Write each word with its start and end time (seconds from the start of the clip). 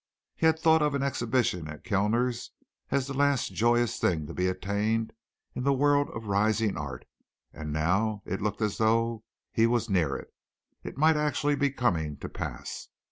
He 0.35 0.47
had 0.47 0.57
thought 0.57 0.81
of 0.81 0.95
an 0.95 1.03
exhibition 1.03 1.67
at 1.67 1.83
Kellner's 1.83 2.49
as 2.89 3.05
the 3.05 3.13
last 3.13 3.53
joyous 3.53 3.99
thing 3.99 4.25
to 4.25 4.33
be 4.33 4.47
attained 4.47 5.13
in 5.53 5.63
the 5.63 5.73
world 5.75 6.09
of 6.15 6.25
rising 6.25 6.75
art 6.75 7.05
and 7.53 7.71
now 7.71 8.23
it 8.25 8.41
looked 8.41 8.63
as 8.63 8.79
though 8.79 9.23
he 9.51 9.67
was 9.67 9.91
near 9.91 10.15
it. 10.15 10.33
It 10.81 10.97
might 10.97 11.17
actually 11.17 11.53
be 11.55 11.69
coming 11.69 12.17
to 12.17 12.29
pass. 12.29 12.87